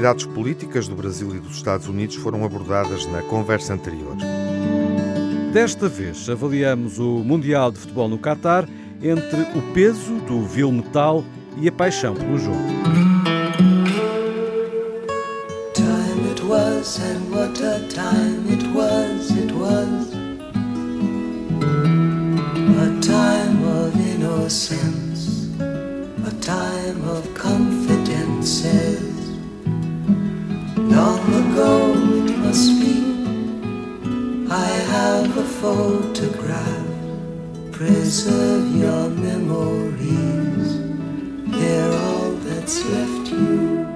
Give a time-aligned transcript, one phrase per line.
[0.00, 4.16] atualidades políticas do Brasil e dos Estados Unidos foram abordadas na conversa anterior.
[5.52, 8.66] Desta vez avaliamos o Mundial de Futebol no Catar
[9.02, 11.22] entre o peso do vil metal
[11.60, 12.58] e a paixão pelo jogo.
[26.26, 27.29] A time of
[34.52, 36.90] I have a photograph
[37.70, 40.74] Preserve your memories.
[41.46, 43.86] They're all that's left you.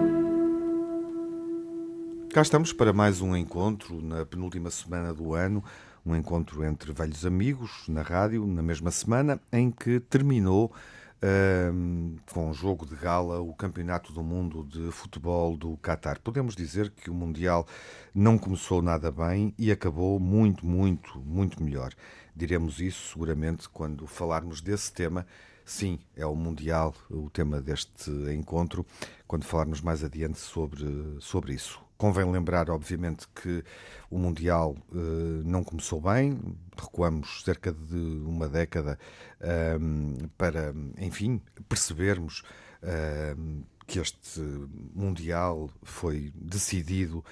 [2.33, 5.63] Cá estamos para mais um encontro na penúltima semana do ano,
[6.07, 10.73] um encontro entre velhos amigos na rádio, na mesma semana em que terminou
[11.25, 16.21] um, com o jogo de gala o Campeonato do Mundo de Futebol do Qatar.
[16.21, 17.67] Podemos dizer que o Mundial
[18.15, 21.95] não começou nada bem e acabou muito, muito, muito melhor.
[22.37, 25.27] Diremos isso seguramente quando falarmos desse tema.
[25.65, 28.85] Sim, é o Mundial o tema deste encontro,
[29.27, 30.85] quando falarmos mais adiante sobre,
[31.21, 31.81] sobre isso.
[32.05, 33.65] Convém lembrar, obviamente, que
[34.11, 36.39] o Mundial uh, não começou bem,
[36.77, 37.97] recuamos cerca de
[38.27, 38.99] uma década
[39.41, 42.43] uh, para, enfim, percebermos
[42.83, 44.43] uh, que este
[44.95, 47.25] Mundial foi decidido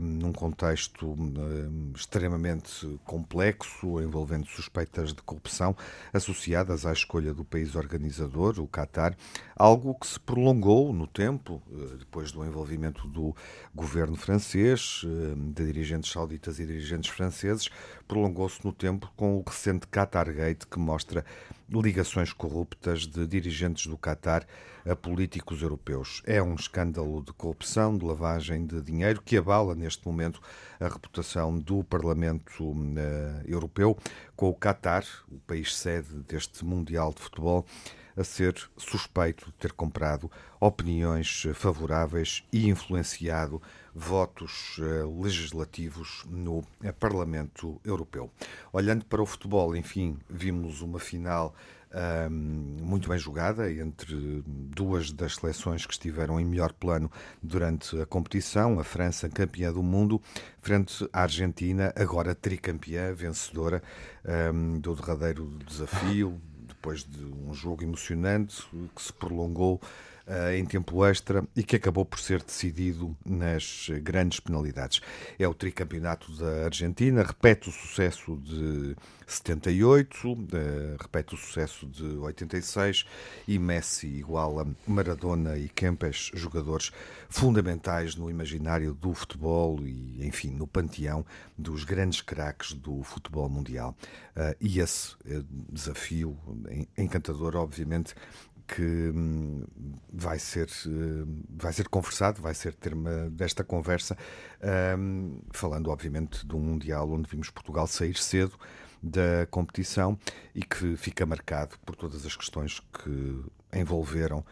[0.00, 1.14] num contexto
[1.94, 5.76] extremamente complexo, envolvendo suspeitas de corrupção
[6.12, 9.16] associadas à escolha do país organizador, o Qatar,
[9.54, 13.36] algo que se prolongou no tempo, uh, depois do envolvimento do
[13.74, 15.02] governo francês,
[15.54, 17.68] de dirigentes sauditas e dirigentes franceses,
[18.08, 21.24] prolongou-se no tempo com o recente Qatar Gate, que mostra
[21.80, 24.46] ligações corruptas de dirigentes do Qatar
[24.84, 26.22] a políticos europeus.
[26.26, 30.40] É um escândalo de corrupção, de lavagem de dinheiro que abala neste momento
[30.80, 32.76] a reputação do Parlamento uh,
[33.44, 33.96] Europeu,
[34.34, 37.66] com o Qatar, o país sede deste Mundial de Futebol,
[38.16, 40.30] a ser suspeito de ter comprado
[40.60, 43.60] opiniões favoráveis e influenciado
[43.94, 48.30] votos uh, legislativos no uh, Parlamento Europeu.
[48.72, 51.54] Olhando para o futebol, enfim, vimos uma final
[52.30, 57.10] muito bem jogada entre duas das seleções que estiveram em melhor plano
[57.42, 60.20] durante a competição, a França campeã do mundo,
[60.60, 63.82] frente à Argentina, agora tricampeã, vencedora
[64.80, 69.80] do derradeiro desafio, depois de um jogo emocionante que se prolongou
[70.54, 75.00] em tempo extra e que acabou por ser decidido nas grandes penalidades.
[75.38, 78.96] É o tricampeonato da Argentina, repete o sucesso de
[79.26, 80.36] 78, uh,
[81.00, 83.06] repete o sucesso de 86
[83.48, 86.92] e Messi iguala Maradona e Kempes, jogadores
[87.28, 91.24] fundamentais no imaginário do futebol e, enfim, no panteão
[91.56, 93.96] dos grandes craques do futebol mundial.
[94.36, 95.14] Uh, e esse
[95.70, 96.36] desafio
[96.96, 98.14] encantador, obviamente,
[98.66, 99.64] que hum,
[100.12, 104.16] vai ser, hum, vai ser conversado, vai ser tema desta conversa,
[104.98, 108.58] um, falando obviamente de um Mundial onde vimos Portugal sair cedo
[109.02, 110.18] da competição
[110.54, 114.44] e que fica marcado por todas as questões que envolveram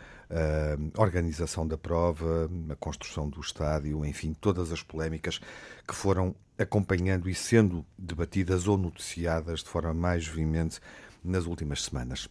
[0.94, 5.40] a organização da prova, a construção do estádio, enfim, todas as polémicas
[5.86, 10.78] que foram acompanhando e sendo debatidas ou noticiadas de forma mais veemente
[11.22, 12.28] nas últimas semanas.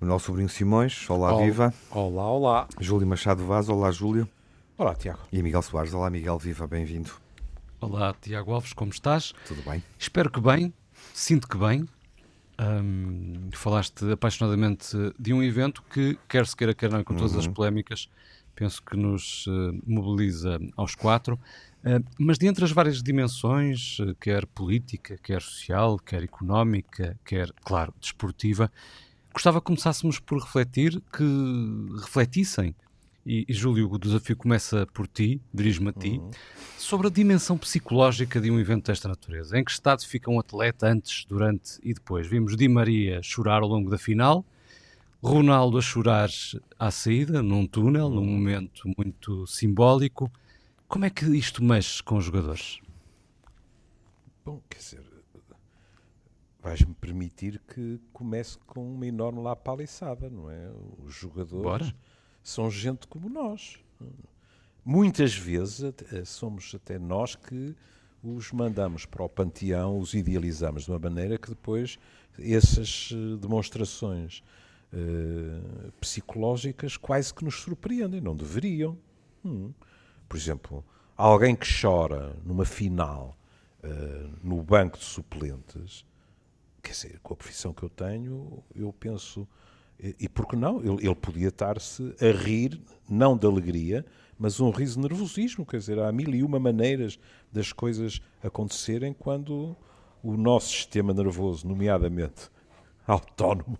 [0.00, 1.74] Manuel Sobrinho Simões, olá, olá viva.
[1.90, 2.68] Olá, olá.
[2.80, 4.26] Júlio Machado Vaz, olá, Júlio.
[4.78, 5.20] Olá, Tiago.
[5.30, 7.10] E Miguel Soares, olá, Miguel, viva, bem-vindo.
[7.82, 9.34] Olá, Tiago Alves, como estás?
[9.46, 9.84] Tudo bem.
[9.98, 10.72] Espero que bem,
[11.12, 11.86] sinto que bem.
[12.58, 17.40] Um, falaste apaixonadamente de um evento que, quer se queira, quer não, com todas uhum.
[17.40, 18.08] as polémicas,
[18.54, 21.38] penso que nos uh, mobiliza aos quatro.
[21.84, 27.92] Uh, mas dentre as várias dimensões, uh, quer política, quer social, quer económica, quer, claro,
[28.00, 28.72] desportiva,
[29.32, 31.24] Gostava que começássemos por refletir, que
[32.00, 32.74] refletissem,
[33.24, 36.30] e, e Júlio, o desafio começa por ti, dirijo-me a ti, uhum.
[36.78, 39.58] sobre a dimensão psicológica de um evento desta natureza.
[39.58, 42.26] Em que estado fica um atleta antes, durante e depois?
[42.26, 44.44] Vimos Di Maria chorar ao longo da final,
[45.22, 46.30] Ronaldo a chorar
[46.78, 48.14] à saída, num túnel, uhum.
[48.14, 50.30] num momento muito simbólico.
[50.88, 52.80] Como é que isto mexe com os jogadores?
[54.44, 55.02] Bom, quer dizer,
[56.62, 60.70] vais-me permitir que comece com uma enorme lapaliçada, não é?
[61.04, 61.96] Os jogadores Bora.
[62.42, 63.78] são gente como nós.
[64.84, 65.82] Muitas vezes
[66.26, 67.74] somos até nós que
[68.22, 71.98] os mandamos para o panteão, os idealizamos de uma maneira que depois
[72.38, 74.42] essas eh, demonstrações
[74.92, 78.96] uh, psicológicas quase que nos surpreendem, não deveriam.
[79.44, 79.72] Hum.
[80.28, 80.84] Por exemplo,
[81.16, 83.36] alguém que chora numa final
[83.82, 86.04] uh, no banco de suplentes,
[86.80, 89.46] quer dizer, com a profissão que eu tenho, eu penso.
[89.98, 90.80] E, e por que não?
[90.80, 94.04] Ele, ele podia estar-se a rir, não de alegria,
[94.38, 95.66] mas um riso de nervosismo.
[95.66, 97.18] Quer dizer, há mil e uma maneiras
[97.52, 99.76] das coisas acontecerem quando
[100.22, 102.50] o nosso sistema nervoso, nomeadamente
[103.06, 103.78] autónomo,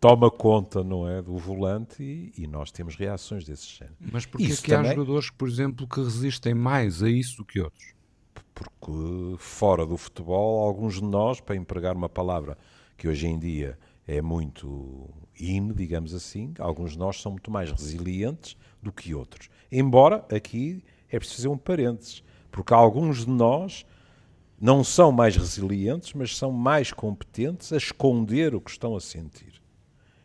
[0.00, 3.96] toma conta, não é, do volante e, e nós temos reações desse género.
[4.12, 4.90] Mas porquê isso que também...
[4.90, 7.93] há jogadores, por exemplo, que resistem mais a isso do que outros?
[8.54, 12.56] Porque fora do futebol, alguns de nós, para empregar uma palavra
[12.96, 15.08] que hoje em dia é muito
[15.38, 19.48] in, digamos assim, alguns de nós são muito mais resilientes do que outros.
[19.70, 23.84] Embora aqui é preciso fazer um parênteses, porque alguns de nós
[24.60, 29.64] não são mais resilientes, mas são mais competentes a esconder o que estão a sentir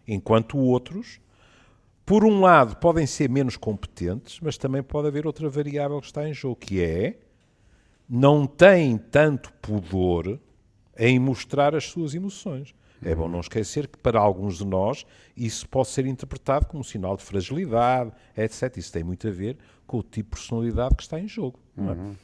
[0.09, 1.21] enquanto outros,
[2.05, 6.27] por um lado, podem ser menos competentes, mas também pode haver outra variável que está
[6.27, 7.19] em jogo, que é
[8.09, 10.39] não têm tanto pudor
[10.97, 12.73] em mostrar as suas emoções.
[13.01, 15.05] É bom não esquecer que para alguns de nós
[15.37, 18.75] isso pode ser interpretado como um sinal de fragilidade, etc.
[18.75, 19.57] Isso tem muito a ver
[19.87, 21.59] com o tipo de personalidade que está em jogo.
[21.77, 21.81] É?
[21.81, 22.15] Uhum.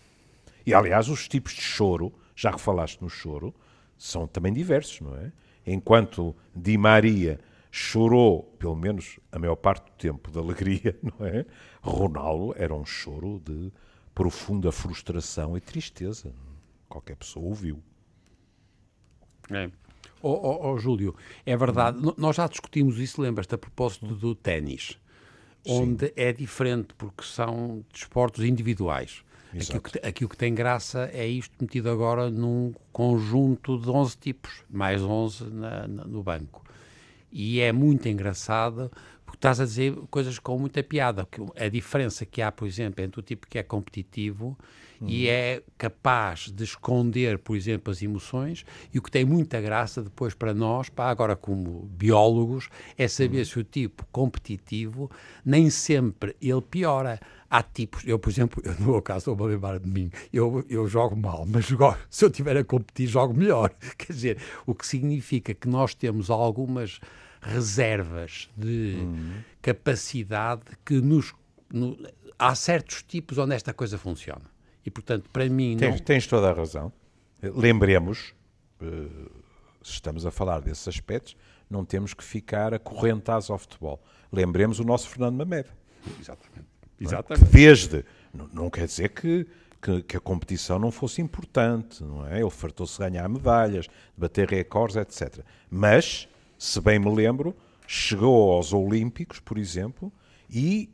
[0.65, 3.53] E aliás, os tipos de choro, já que falaste no choro,
[3.97, 5.31] são também diversos, não é?
[5.65, 7.39] Enquanto Di Maria
[7.71, 11.45] chorou, pelo menos a maior parte do tempo, de alegria, não é?
[11.81, 13.71] Ronaldo era um choro de
[14.15, 16.33] profunda frustração e tristeza.
[16.87, 17.83] Qualquer pessoa ouviu.
[19.51, 19.69] É.
[20.21, 21.13] Oh, oh, oh, Júlio,
[21.45, 22.13] é verdade, hum.
[22.17, 24.97] nós já discutimos isso, lembras-te, a propósito do ténis,
[25.67, 29.23] onde é diferente, porque são desportos individuais.
[29.53, 33.89] Aqui o, que, aqui o, que, tem graça é isto metido agora num conjunto de
[33.89, 36.65] 11 tipos, mais 11 na, na, no banco
[37.37, 38.89] e é muito engraçado
[39.35, 41.27] estás a dizer coisas com muita piada.
[41.55, 44.57] A diferença que há, por exemplo, entre o tipo que é competitivo
[44.99, 45.07] uhum.
[45.07, 50.01] e é capaz de esconder, por exemplo, as emoções, e o que tem muita graça
[50.01, 53.45] depois para nós, para agora como biólogos, é saber uhum.
[53.45, 55.09] se o tipo competitivo
[55.45, 59.49] nem sempre ele piora há tipos, eu por exemplo, eu, no meu caso estou a
[59.49, 63.33] lembrar de mim, eu, eu jogo mal, mas jogo, se eu estiver a competir jogo
[63.33, 66.99] melhor, quer dizer, o que significa que nós temos algumas
[67.45, 69.33] reservas de uhum.
[69.61, 71.33] capacidade que nos.
[71.71, 71.97] No,
[72.37, 74.45] há certos tipos onde esta coisa funciona.
[74.85, 75.77] E, portanto, para mim.
[75.77, 75.99] Tens, não...
[75.99, 76.91] tens toda a razão.
[77.41, 78.33] Lembremos,
[79.83, 81.35] se estamos a falar desses aspectos,
[81.69, 84.01] não temos que ficar acorrentados ao futebol.
[84.31, 85.69] Lembremos o nosso Fernando Mamed.
[86.19, 86.67] Exatamente.
[86.99, 87.03] É?
[87.03, 87.51] Exatamente.
[87.51, 88.05] Desde.
[88.53, 89.47] Não, quer dizer que,
[89.81, 92.39] que, que, a competição não fosse importante, não é?
[92.41, 95.43] Ele fartou-se ganhar medalhas, de bater recordes, etc.
[95.69, 96.27] Mas
[96.57, 97.55] se bem me lembro,
[97.87, 100.11] chegou aos Olímpicos, por exemplo,
[100.49, 100.89] e,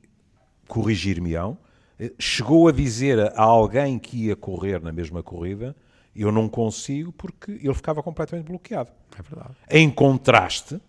[0.67, 1.57] corrigir-me-ão,
[1.99, 5.75] eh, chegou a dizer a alguém que ia correr na mesma corrida,
[6.15, 8.91] eu não consigo porque ele ficava completamente bloqueado.
[9.17, 9.55] É verdade.
[9.69, 10.81] Em contraste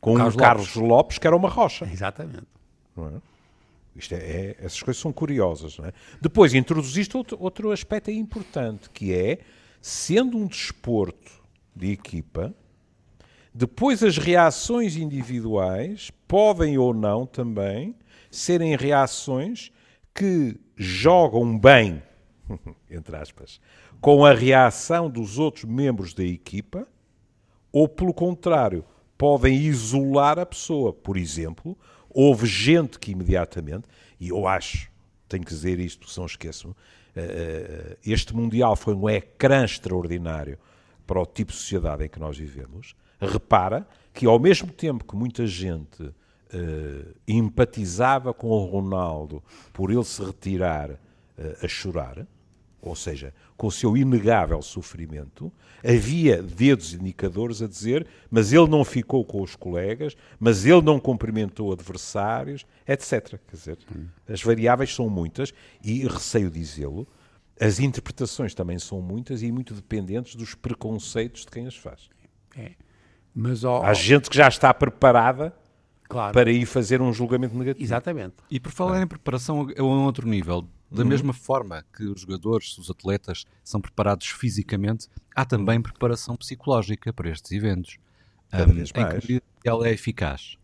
[0.00, 0.88] com o Carlos, um Carlos Lopes.
[0.88, 1.18] Lopes.
[1.18, 1.84] que era uma rocha.
[1.86, 2.46] Exatamente.
[2.96, 3.20] É?
[3.96, 5.76] Isto é, é, essas coisas são curiosas.
[5.80, 5.92] É?
[6.20, 9.40] Depois introduziste outro, outro aspecto importante, que é,
[9.80, 11.32] sendo um desporto
[11.74, 12.54] de equipa,
[13.54, 17.94] depois, as reações individuais podem ou não também
[18.30, 19.72] serem reações
[20.14, 22.02] que jogam bem,
[22.90, 23.60] entre aspas,
[24.00, 26.86] com a reação dos outros membros da equipa,
[27.72, 28.84] ou pelo contrário,
[29.16, 30.92] podem isolar a pessoa.
[30.92, 31.76] Por exemplo,
[32.08, 33.88] houve gente que imediatamente,
[34.20, 34.90] e eu acho,
[35.28, 36.74] tenho que dizer isto, se não esqueçam,
[37.14, 40.58] eh, eh, este Mundial foi um ecrã extraordinário
[41.06, 45.16] para o tipo de sociedade em que nós vivemos repara que ao mesmo tempo que
[45.16, 50.96] muita gente uh, empatizava com o Ronaldo por ele se retirar uh,
[51.62, 52.26] a chorar,
[52.80, 55.52] ou seja, com o seu inegável sofrimento,
[55.84, 61.00] havia dedos indicadores a dizer, mas ele não ficou com os colegas, mas ele não
[61.00, 63.38] cumprimentou adversários, etc.
[63.46, 63.78] Quer dizer,
[64.28, 67.06] as variáveis são muitas e, receio dizê-lo,
[67.60, 72.08] as interpretações também são muitas e muito dependentes dos preconceitos de quem as faz.
[72.56, 72.72] É.
[73.40, 75.54] Mas, ó, Há gente que já está preparada
[76.08, 76.32] claro.
[76.32, 77.84] para ir fazer um julgamento negativo.
[77.84, 78.34] Exatamente.
[78.50, 79.04] E por falar é.
[79.04, 81.08] em preparação a um outro nível, da uhum.
[81.08, 87.30] mesma forma que os jogadores, os atletas, são preparados fisicamente, há também preparação psicológica para
[87.30, 87.96] estes eventos.
[88.50, 89.24] Cada um, vez mais.
[89.30, 90.56] Em que ela é eficaz?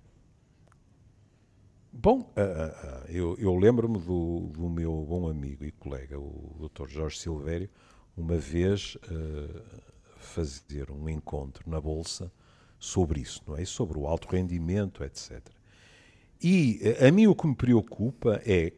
[1.92, 6.88] Bom, uh, uh, eu, eu lembro-me do, do, meu bom amigo e colega, o Dr.
[6.88, 7.70] Jorge Silvério,
[8.16, 9.62] uma vez uh,
[10.16, 12.32] fazer um encontro na Bolsa
[12.84, 13.64] sobre isso, não é?
[13.64, 15.40] Sobre o alto rendimento, etc.
[16.42, 18.72] E a mim o que me preocupa é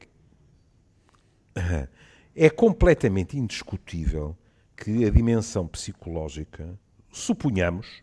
[2.34, 4.36] é completamente indiscutível
[4.76, 6.78] que a dimensão psicológica,
[7.10, 8.02] suponhamos,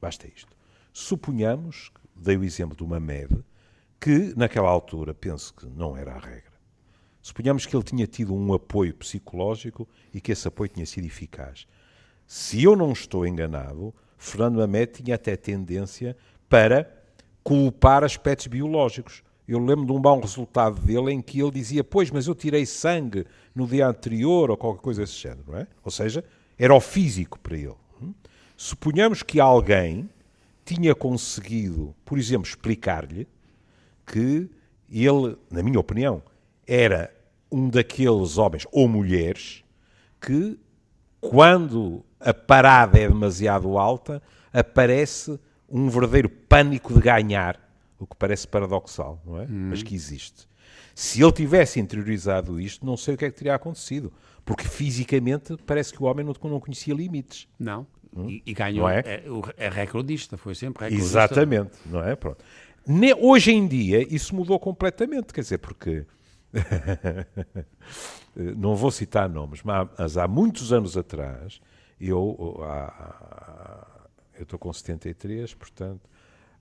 [0.00, 0.54] basta isto,
[0.92, 3.44] suponhamos, dei o exemplo do Mamed,
[4.00, 6.52] que naquela altura penso que não era a regra.
[7.22, 11.66] Suponhamos que ele tinha tido um apoio psicológico e que esse apoio tinha sido eficaz.
[12.26, 16.16] Se eu não estou enganado, Fernando Mamed tinha até tendência
[16.48, 16.90] para
[17.42, 19.22] culpar aspectos biológicos.
[19.46, 22.64] Eu lembro de um bom resultado dele em que ele dizia: Pois, mas eu tirei
[22.64, 25.66] sangue no dia anterior ou qualquer coisa desse género, não é?
[25.84, 26.24] Ou seja,
[26.58, 27.74] era o físico para ele.
[28.02, 28.14] Hum?
[28.56, 30.08] Suponhamos que alguém
[30.64, 33.28] tinha conseguido, por exemplo, explicar-lhe
[34.06, 34.48] que
[34.90, 36.22] ele, na minha opinião,
[36.66, 37.14] era
[37.50, 39.62] um daqueles homens ou mulheres
[40.20, 40.58] que,
[41.20, 45.38] quando a parada é demasiado alta, aparece
[45.68, 47.60] um verdadeiro pânico de ganhar
[47.98, 49.44] o que parece paradoxal, não é?
[49.44, 49.68] Hum.
[49.70, 50.48] Mas que existe.
[50.94, 54.12] Se ele tivesse interiorizado isto, não sei o que é que teria acontecido.
[54.44, 57.48] Porque fisicamente parece que o homem não, não conhecia limites.
[57.58, 57.86] Não.
[58.14, 58.28] Hum?
[58.28, 58.88] E, e, ganhou.
[58.88, 59.00] É?
[59.00, 59.24] É,
[59.56, 61.18] é recordista, foi sempre recordista.
[61.18, 62.14] Exatamente, não é?
[62.14, 62.44] Pronto.
[62.86, 66.04] Ne, hoje em dia isso mudou completamente, quer dizer, porque.
[68.36, 71.60] não vou citar nomes, mas há muitos anos atrás,
[72.00, 72.58] eu.
[74.38, 76.10] Estou com 73, portanto,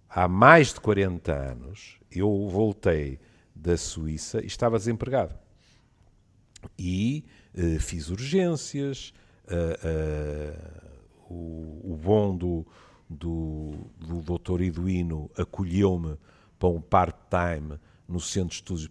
[0.08, 3.20] há mais de 40 anos, eu voltei
[3.56, 5.36] da Suíça e estava desempregado.
[6.78, 7.26] E
[7.56, 9.14] uh, fiz urgências,
[9.46, 12.66] uh, uh, o, o, bom do,
[13.10, 16.18] do, do doutor Iduino acolheu-me
[16.60, 18.90] para um part-time no Centro de Estudos de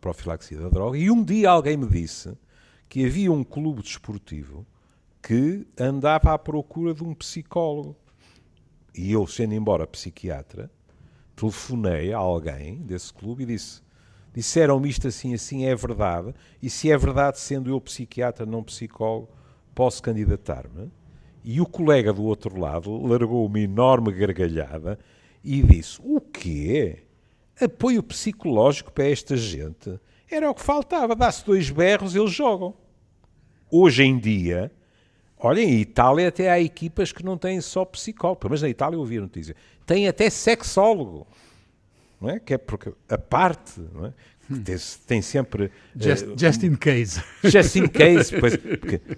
[0.00, 2.36] Profilaxia da Droga, e um dia alguém me disse
[2.88, 4.66] que havia um clube desportivo
[5.22, 7.96] que andava à procura de um psicólogo
[8.94, 10.70] e eu, sendo embora psiquiatra,
[11.34, 13.80] telefonei a alguém desse clube e disse:
[14.34, 19.30] disseram-me isto assim, assim, é verdade, e se é verdade, sendo eu psiquiatra, não psicólogo,
[19.74, 20.90] posso candidatar-me?
[21.44, 24.98] E o colega do outro lado largou uma enorme gargalhada
[25.42, 27.04] e disse: O quê?
[27.60, 29.98] Apoio psicológico para esta gente?
[30.30, 31.16] Era o que faltava.
[31.16, 32.74] Dá-se dois berros, eles jogam.
[33.70, 34.70] Hoje em dia,
[35.44, 39.00] Olha, em Itália até há equipas que não têm só psicólogo, mas na Itália eu
[39.00, 41.26] ouvi a notícia, tem até sexólogo,
[42.20, 42.38] não é?
[42.38, 44.12] Que é porque a parte, não é?
[44.64, 45.70] Tem, tem, sempre.
[45.96, 47.22] Just, uh, just, in case.
[47.42, 48.38] Just in case.
[48.38, 48.58] Pois,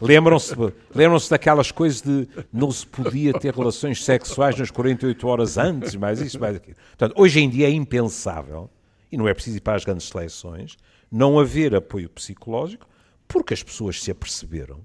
[0.00, 0.54] lembram-se
[0.95, 6.21] lembram daquelas coisas de não se podia ter relações sexuais nas 48 horas antes, mais
[6.21, 6.76] isso, mais aquilo.
[6.97, 8.71] Portanto, hoje em dia é impensável,
[9.11, 10.76] e não é preciso ir para as grandes seleções,
[11.11, 12.87] não haver apoio psicológico,
[13.26, 14.81] porque as pessoas se aperceberam,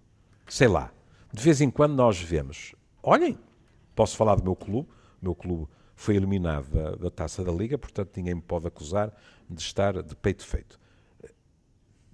[0.47, 0.91] sei lá,
[1.31, 3.37] de vez em quando nós vemos, olhem,
[3.95, 4.89] posso falar do meu clube,
[5.21, 9.13] o meu clube foi eliminado da, da taça da Liga, portanto ninguém me pode acusar
[9.49, 10.79] de estar de peito feito.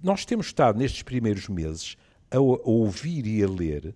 [0.02, 1.96] Nós temos estado nestes primeiros meses
[2.30, 3.94] a, a ouvir e a ler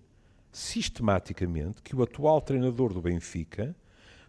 [0.51, 3.75] sistematicamente que o atual treinador do Benfica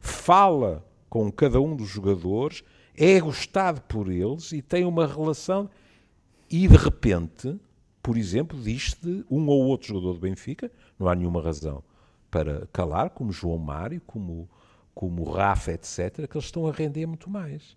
[0.00, 2.62] fala com cada um dos jogadores,
[2.94, 5.70] é gostado por eles e tem uma relação
[6.50, 7.58] e de repente
[8.02, 10.70] por exemplo, diz-se um ou outro jogador do Benfica,
[11.02, 11.82] não há nenhuma razão
[12.30, 14.48] para calar, como João Mário, como,
[14.94, 17.76] como Rafa, etc., que eles estão a render muito mais.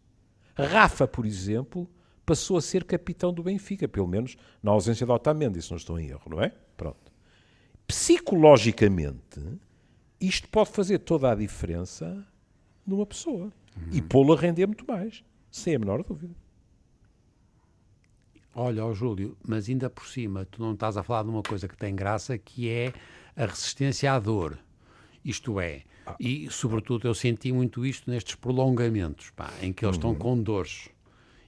[0.56, 1.90] Rafa, por exemplo,
[2.26, 6.00] passou a ser capitão do Benfica, pelo menos na ausência de Otamendi, se não estou
[6.00, 6.54] em erro, não é?
[6.78, 7.12] Pronto.
[7.86, 9.42] Psicologicamente,
[10.22, 12.26] isto pode fazer toda a diferença
[12.88, 13.90] numa pessoa uhum.
[13.92, 16.34] e pô-lo a render muito mais, sem a menor dúvida.
[18.58, 21.68] Olha, ó Júlio, mas ainda por cima, tu não estás a falar de uma coisa
[21.68, 22.94] que tem graça, que é
[23.36, 24.58] a resistência à dor.
[25.26, 26.16] Isto é, ah.
[26.18, 30.12] e sobretudo eu senti muito isto nestes prolongamentos, pá, em que eles uhum.
[30.12, 30.88] estão com dores.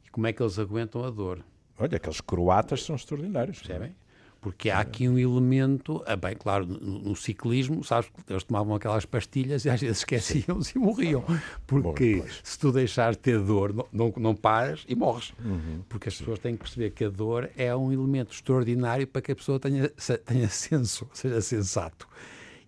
[0.05, 1.45] E como é que eles aguentam a dor?
[1.79, 3.59] Olha, aqueles croatas são extraordinários.
[3.59, 3.95] Percebem?
[4.39, 9.05] Porque há aqui um elemento, ah, bem, claro, no, no ciclismo, sabes, eles tomavam aquelas
[9.05, 11.23] pastilhas e às vezes esqueciam-se e morriam.
[11.65, 15.33] Porque Bom, se tu deixares ter dor, não, não, não paras e morres.
[15.43, 15.81] Uhum.
[15.89, 19.31] Porque as pessoas têm que perceber que a dor é um elemento extraordinário para que
[19.31, 19.89] a pessoa tenha,
[20.25, 22.07] tenha senso, seja sensato.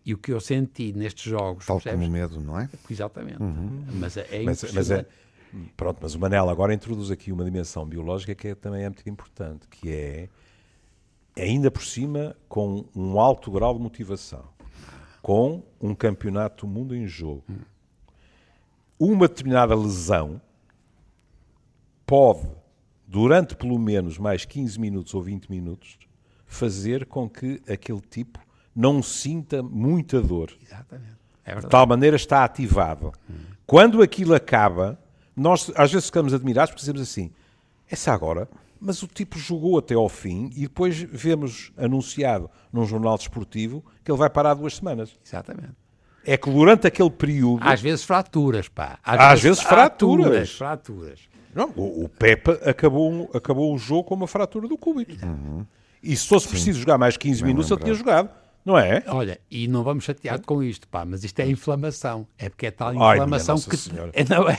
[0.06, 1.66] E o que eu senti nestes jogos.
[1.66, 2.00] Tal percebes?
[2.00, 2.68] como o medo, não é?
[2.90, 3.42] Exatamente.
[3.42, 3.86] Uhum.
[3.94, 5.06] Mas é, é mas, mas é,
[5.76, 9.08] Pronto, mas o Manel agora introduz aqui uma dimensão biológica que é, também é muito
[9.10, 10.30] importante, que é
[11.38, 14.44] ainda por cima com um alto grau de motivação,
[15.22, 17.44] com um campeonato do mundo em jogo.
[18.98, 20.42] Uma determinada lesão
[22.06, 22.48] pode,
[23.08, 25.98] durante pelo menos mais 15 minutos ou 20 minutos,
[26.46, 28.40] fazer com que aquele tipo
[28.76, 30.52] não sinta muita dor.
[30.62, 31.20] Exatamente.
[31.46, 33.14] É de tal maneira está ativado.
[33.30, 33.36] Hum.
[33.66, 35.00] Quando aquilo acaba,
[35.36, 37.32] nós às vezes ficamos admirados porque dizemos assim:
[37.90, 38.48] essa agora
[38.80, 44.12] mas o tipo jogou até ao fim e depois vemos anunciado num jornal desportivo que
[44.12, 45.12] ele vai parar duas semanas.
[45.26, 45.74] Exatamente.
[46.26, 47.62] É que durante aquele período.
[47.64, 49.00] Às vezes fraturas, pá.
[49.04, 50.52] Às, Às vezes, vezes, fraturas.
[50.52, 51.20] Fraturas.
[51.54, 55.26] Não, o, o Pepe acabou, acabou o jogo com uma fratura do cúbito.
[55.26, 55.66] Uhum.
[56.02, 56.52] E se fosse Sim.
[56.52, 57.88] preciso jogar mais 15 Bem minutos, lembrado.
[57.88, 58.39] ele tinha jogado.
[58.66, 59.04] Não é?
[59.08, 62.28] Olha, e não vamos chatear com isto, pá, mas isto é inflamação.
[62.38, 64.20] É porque é tal inflamação Ai, que.
[64.20, 64.58] É, não, é,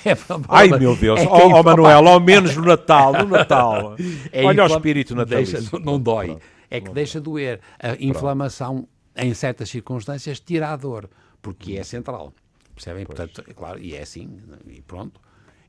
[0.48, 1.20] Ai, meu Deus.
[1.20, 3.96] É oh, oh Manuel, ao menos no Natal, no Natal.
[4.32, 5.60] É Olha o espírito natalício.
[5.60, 6.26] Deixa, não, dói.
[6.26, 6.42] Pronto.
[6.70, 7.60] É que não deixa doer.
[7.78, 11.08] A inflamação, em certas circunstâncias, tira a dor,
[11.42, 12.32] porque é central.
[12.74, 13.04] Percebem?
[13.04, 13.16] Pois.
[13.16, 15.20] Portanto, é claro, e é assim, e pronto.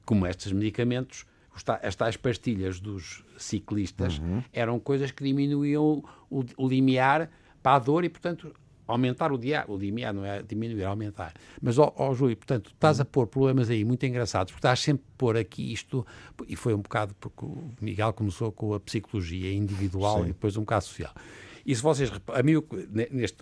[0.06, 1.26] Como estes medicamentos,
[1.84, 4.42] as tais pastilhas dos ciclistas uhum.
[4.54, 7.30] eram coisas que diminuíam o, o limiar
[7.62, 8.54] para a dor e, portanto,
[8.88, 11.34] aumentar o dia, o limiar, não é diminuir, é aumentar.
[11.62, 15.04] Mas, ó, ó Júlio, portanto, estás a pôr problemas aí muito engraçados, porque estás sempre
[15.08, 16.06] a pôr aqui isto,
[16.48, 20.24] e foi um bocado porque o Miguel começou com a psicologia individual Sim.
[20.24, 21.14] e depois um bocado social.
[21.66, 22.56] E se vocês, a mim,
[23.12, 23.38] neste,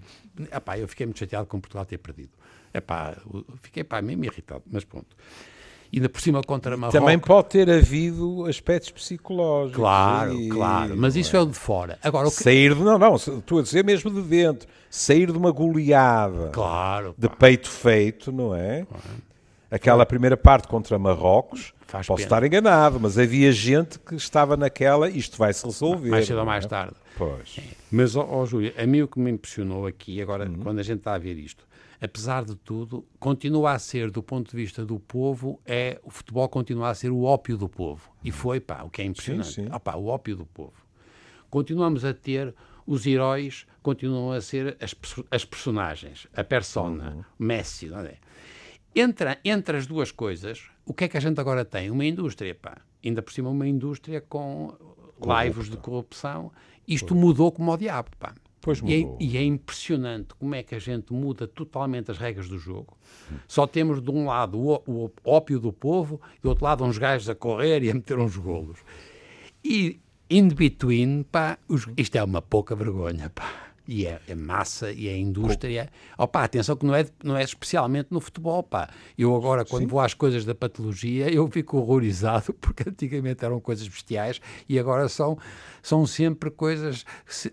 [0.52, 2.32] epá, eu fiquei muito chateado com Portugal ter perdido.
[2.74, 3.16] Epá,
[3.62, 5.16] fiquei pá, mesmo irritado, mas pronto
[5.98, 7.00] ainda por cima contra Marrocos.
[7.00, 9.76] Também pode ter havido aspectos psicológicos.
[9.76, 10.50] Claro, e...
[10.50, 11.98] claro, mas isso é o de fora.
[12.04, 12.36] Agora, que...
[12.36, 17.16] Sair de, não, não, estou a dizer mesmo de dentro, sair de uma goleada claro,
[17.18, 18.86] de peito feito, não é?
[18.86, 19.04] Claro.
[19.72, 22.26] Aquela primeira parte contra Marrocos, Faz posso pena.
[22.26, 26.10] estar enganado, mas havia gente que estava naquela, isto vai se resolver.
[26.10, 26.68] Mais cedo ou mais é?
[26.68, 26.96] tarde.
[27.18, 27.58] Pois.
[27.58, 27.62] É.
[27.92, 30.58] Mas, ó, ó Júlio, a mim o que me impressionou aqui, agora, uhum.
[30.64, 31.68] quando a gente está a ver isto,
[32.02, 36.48] apesar de tudo, continua a ser, do ponto de vista do povo, é o futebol
[36.48, 38.10] continua a ser o ópio do povo.
[38.24, 39.48] E foi, pá, o que é impressionante.
[39.48, 39.70] Sim, sim.
[39.72, 40.74] Ah, pá, o ópio do povo.
[41.50, 42.54] Continuamos a ter
[42.86, 44.96] os heróis, continuam a ser as,
[45.30, 47.24] as personagens, a persona, uhum.
[47.38, 48.18] Messi, não é?
[48.96, 51.92] Entre, entre as duas coisas, o que é que a gente agora tem?
[51.92, 52.78] Uma indústria, pá.
[53.04, 54.76] Ainda por cima, uma indústria com
[55.22, 56.52] laivos de corrupção.
[56.88, 58.34] Isto mudou como o diabo, pá.
[58.70, 62.48] Pois e, é, e, é, impressionante como é que a gente muda totalmente as regras
[62.48, 62.96] do jogo.
[63.48, 66.98] Só temos de um lado o, o ópio do povo e do outro lado uns
[66.98, 68.80] gajos a correr e a meter uns golos.
[69.64, 74.92] E in between, pá, os, isto é uma pouca vergonha, pá e é, é massa
[74.92, 75.90] e é indústria.
[76.16, 78.88] Opa, atenção que não é, não é especialmente no futebol, pá.
[79.18, 79.88] Eu agora, quando Sim.
[79.88, 85.10] vou às coisas da patologia, eu fico horrorizado porque antigamente eram coisas bestiais e agora
[85.10, 85.40] são,
[85.82, 87.04] são sempre coisas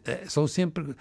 [0.04, 0.94] eh, são sempre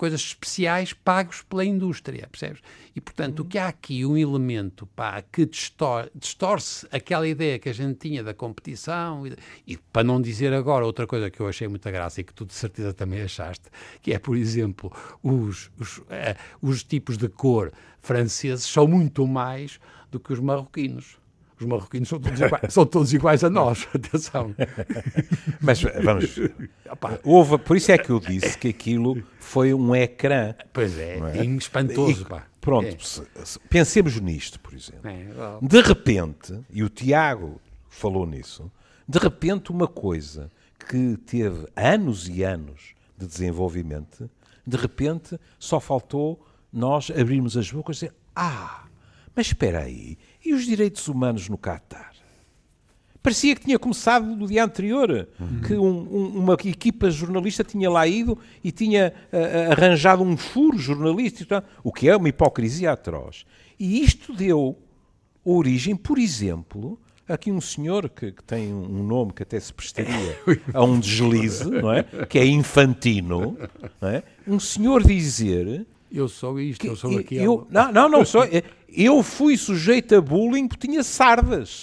[0.00, 2.62] coisas especiais pagos pela indústria, percebes?
[2.96, 3.44] E, portanto, uhum.
[3.44, 7.98] o que há aqui um elemento pá, que distor distorce aquela ideia que a gente
[7.98, 9.36] tinha da competição e,
[9.66, 12.46] e, para não dizer agora outra coisa que eu achei muita graça e que tu
[12.46, 13.68] de certeza também achaste,
[14.00, 14.90] que é, por exemplo,
[15.22, 16.04] os, os, uh,
[16.62, 19.78] os tipos de cor franceses são muito mais
[20.10, 21.19] do que os marroquinos
[21.60, 24.54] os marroquinos são todos iguais, são todos iguais a nós, atenção.
[25.60, 26.38] Mas vamos.
[27.22, 30.54] Houve, por isso é que eu disse que aquilo foi um ecrã.
[30.72, 31.44] Pois é, é?
[31.44, 32.26] espantoso.
[32.30, 32.60] E.
[32.60, 33.42] Pronto, é.
[33.68, 35.08] pensemos nisto, por exemplo.
[35.08, 35.26] É,
[35.62, 38.70] de repente, e o Tiago falou nisso,
[39.08, 40.50] de repente uma coisa
[40.88, 44.30] que teve anos e anos de desenvolvimento,
[44.66, 48.84] de repente só faltou nós abrirmos as bocas e dizer: Ah,
[49.34, 52.10] mas espera aí, e os direitos humanos no Catar?
[53.22, 55.60] Parecia que tinha começado no dia anterior, uhum.
[55.60, 60.78] que um, um, uma equipa jornalista tinha lá ido e tinha uh, arranjado um furo
[60.78, 63.44] jornalístico, o que é uma hipocrisia atroz.
[63.78, 64.78] E isto deu
[65.44, 70.38] origem, por exemplo, aqui um senhor que, que, tem um nome que até se prestaria
[70.72, 72.04] a um deslize, não é?
[72.28, 73.58] que é infantino,
[74.00, 74.22] é?
[74.46, 77.44] um senhor dizer eu sou isto, eu sou aquilo.
[77.44, 78.42] Eu, não, não, não sou.
[78.92, 81.82] Eu fui sujeito a bullying porque tinha sardas.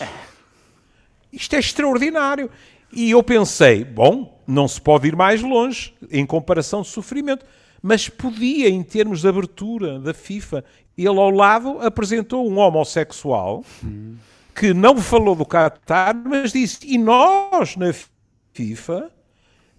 [1.31, 2.49] Isto é extraordinário.
[2.91, 7.45] E eu pensei, bom, não se pode ir mais longe em comparação de sofrimento.
[7.81, 10.65] Mas podia, em termos de abertura da FIFA,
[10.97, 13.63] ele ao lado apresentou um homossexual
[14.53, 17.93] que não falou do Qatar, mas disse: e nós na
[18.53, 19.11] FIFA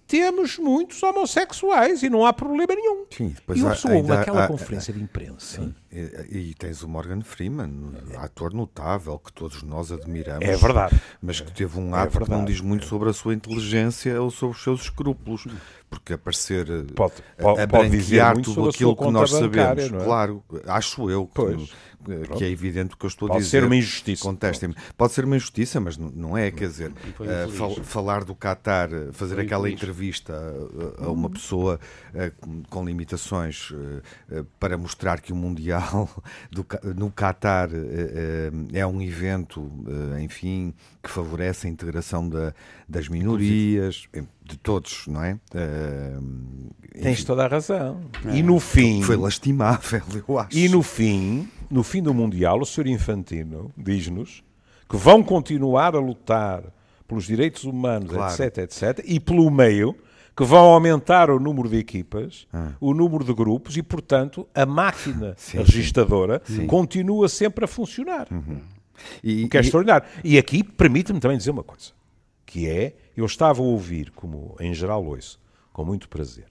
[0.08, 3.04] temos muitos homossexuais e não há problema nenhum.
[3.10, 5.60] Sim, depois e há, houve aquela há, conferência há, de imprensa.
[5.60, 10.44] Sim, e, e, tens o Morgan Freeman, ator notável que todos nós admiramos.
[10.44, 11.00] É verdade.
[11.20, 14.20] Mas que teve um é ato é que não diz muito sobre a sua inteligência
[14.20, 15.46] ou sobre os seus escrúpulos.
[15.90, 20.04] Porque aparecer pode, pode, pode dizer tudo aquilo que nós sabemos, é?
[20.04, 21.70] claro, acho eu que, pois
[22.36, 23.58] que é evidente o que eu estou Pode a dizer.
[23.58, 24.22] Pode ser uma injustiça.
[24.22, 24.74] Contestem-me.
[24.96, 29.34] Pode ser uma injustiça, mas não é, quer dizer, uh, fal falar do Qatar, fazer
[29.34, 29.82] foi aquela infeliz.
[29.82, 30.34] entrevista
[31.00, 31.78] a, a, uma pessoa
[32.14, 36.08] uh, com limitações uh, para mostrar que o Mundial Mundial
[36.50, 37.70] do, no Qatar
[38.72, 39.70] é um evento,
[40.22, 42.52] enfim, que favorece a integração da,
[42.88, 44.06] das minorias,
[44.44, 45.38] de todos, não é?
[47.00, 48.00] Tens toda a razão.
[48.32, 49.02] E no fim.
[49.02, 50.56] Foi lastimável, eu acho.
[50.56, 52.88] E no fim, no fim do Mundial, o Sr.
[52.88, 54.42] Infantino diz-nos
[54.88, 56.62] que vão continuar a lutar
[57.06, 58.42] pelos direitos humanos, claro.
[58.42, 59.96] etc, etc, e pelo meio
[60.38, 62.70] que vão aumentar o número de equipas, ah.
[62.80, 66.64] o número de grupos e, portanto, a máquina sim, registadora sim.
[66.64, 68.28] continua sempre a funcionar.
[68.30, 68.60] Uhum.
[69.20, 69.64] E, o que é e...
[69.64, 70.06] extraordinário.
[70.22, 71.90] E aqui permite-me também dizer uma coisa,
[72.46, 75.40] que é, eu estava a ouvir, como em geral ouço,
[75.72, 76.46] com muito prazer,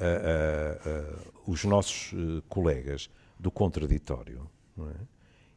[0.00, 5.04] uh, uh, uh, os nossos eh, colegas do contraditório, é?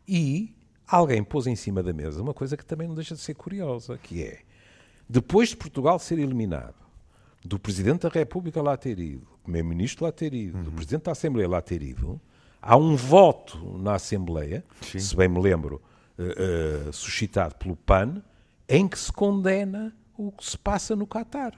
[0.07, 0.55] e
[0.87, 3.97] alguém pôs em cima da mesa uma coisa que também não deixa de ser curiosa,
[3.97, 4.41] que é,
[5.09, 6.82] depois de Portugal ser eliminado,
[7.45, 10.63] do Presidente da República lá ter ido, do Primeiro-Ministro lá ter ido, uhum.
[10.63, 12.19] do Presidente da Assembleia lá ter ido,
[12.61, 14.99] há um voto na Assembleia, Sim.
[14.99, 15.81] se bem me lembro,
[16.17, 18.23] uh, uh, suscitado pelo PAN,
[18.67, 21.53] em que se condena o que se passa no Catar.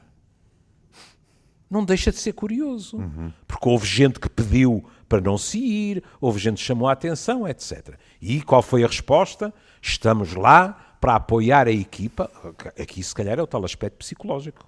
[1.69, 3.32] Não deixa de ser curioso, uhum.
[3.48, 7.48] porque houve gente que pediu para não se ir, houve gente que chamou a atenção,
[7.48, 7.95] etc.
[8.21, 9.54] E qual foi a resposta?
[9.82, 12.32] Estamos lá para apoiar a equipa.
[12.80, 14.65] Aqui, se calhar, é o tal aspecto psicológico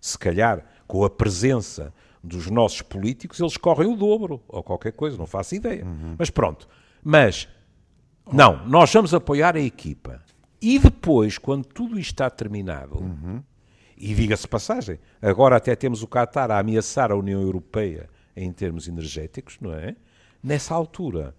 [0.00, 5.16] se calhar com a presença dos nossos políticos, eles correm o dobro, ou qualquer coisa,
[5.16, 5.84] não faço ideia.
[5.84, 6.16] Uhum.
[6.18, 6.68] Mas pronto.
[7.02, 7.48] Mas,
[8.32, 10.22] não, nós vamos apoiar a equipa.
[10.60, 13.42] E depois, quando tudo isto está terminado, uhum.
[13.96, 18.88] e diga-se passagem, agora até temos o Qatar a ameaçar a União Europeia em termos
[18.88, 19.94] energéticos, não é?
[20.42, 21.34] Nessa altura,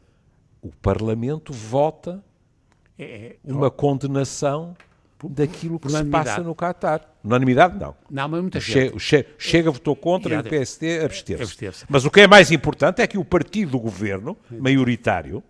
[0.62, 2.24] o Parlamento vota
[2.98, 4.76] é, é uma condenação
[5.24, 7.02] daquilo que se passa no Qatar.
[7.24, 7.96] Unanimidade, não.
[8.10, 8.96] Não, mas muita gente.
[8.96, 11.86] O Chega, Chega votou contra e o PSD absteve-se.
[11.90, 15.44] Mas o que é mais importante é que o partido do governo, maioritário,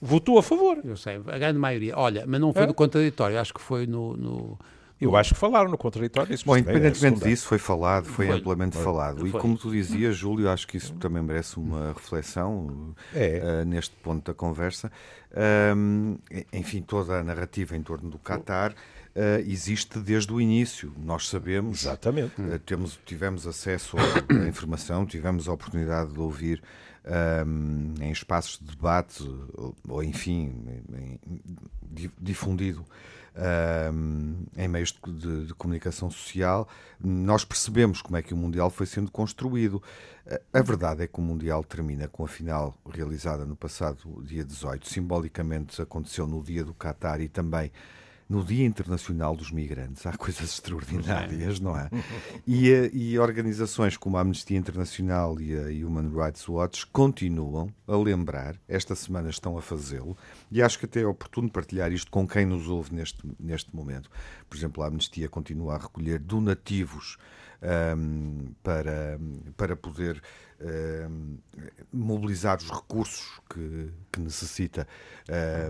[0.00, 0.78] votou a favor.
[0.84, 1.96] Eu sei, a grande maioria.
[1.96, 2.66] Olha, mas não foi é?
[2.66, 4.58] no contraditório, acho que foi no, no
[5.04, 6.32] eu acho que falaram no contraditório.
[6.32, 9.20] Isso Bom, independentemente é disso, foi falado, foi, foi amplamente foi, falado.
[9.20, 9.28] Foi.
[9.28, 13.62] E como tu dizias, Júlio, acho que isso também merece uma reflexão é.
[13.62, 14.90] uh, neste ponto da conversa.
[15.76, 16.18] Um,
[16.52, 18.74] enfim, toda a narrativa em torno do Qatar.
[19.14, 20.90] Uh, existe desde o início.
[20.96, 22.40] Nós sabemos, Exatamente.
[22.40, 26.62] Uh, temos, tivemos acesso à informação, tivemos a oportunidade de ouvir
[27.46, 29.22] um, em espaços de debate,
[29.54, 30.54] ou, ou enfim,
[30.94, 31.20] em,
[31.94, 32.14] em,
[34.56, 36.68] em meios de, de, de, comunicação social,
[37.00, 39.82] nós percebemos como é que o Mundial foi sendo construído.
[40.52, 44.88] A verdade é que o Mundial termina com a final realizada no passado dia 18.
[44.88, 47.72] Simbolicamente aconteceu no dia do Qatar e também
[48.32, 50.06] no Dia Internacional dos Migrantes.
[50.06, 51.90] Há coisas extraordinárias, não é?
[52.46, 57.96] E, eh, e, organizações como a Amnistia Internacional e a Human Rights Watch continuam a
[57.96, 60.16] lembrar, esta semana estão a fazê-lo,
[60.50, 64.10] e acho que até é oportuno partilhar isto com quem nos ouve neste, neste momento.
[64.48, 67.16] Por exemplo, a Amnistia continua a recolher donativos
[67.96, 69.18] um, para,
[69.56, 70.20] para poder
[71.92, 74.86] mobilizar os recursos que, que necessita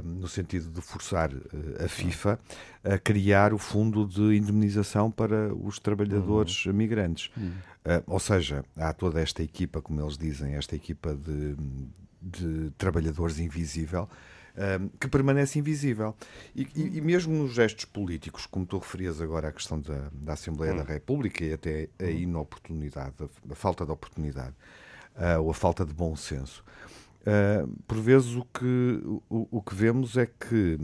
[0.05, 2.39] um, no sentido de forçar uh, a FIFA
[2.85, 6.73] a criar o fundo de indemnização para os trabalhadores uhum.
[6.73, 7.31] migrantes.
[7.37, 7.53] Uhum.
[7.85, 11.57] Uh, ou seja, há toda esta equipa, como eles dizem, esta equipa de,
[12.21, 14.09] de trabalhadores invisível
[15.01, 16.15] que permanece invisível.
[16.55, 20.35] E, e, e, mesmo nos gestos políticos, como tu referias agora à questão da, da
[20.35, 20.77] Assembleia hum.
[20.77, 22.11] da República e até a hum.
[22.11, 24.55] inoportunidade, a, a falta de oportunidade
[25.16, 26.64] uh, ou a falta de bom senso,
[27.22, 30.79] uh, por vezes o que, o, o que vemos é que